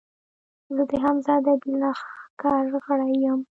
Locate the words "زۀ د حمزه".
0.75-1.31